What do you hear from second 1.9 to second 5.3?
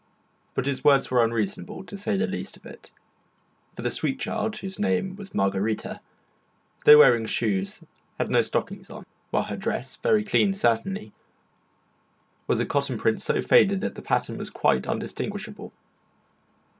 say the least of it; for the sweet child, whose name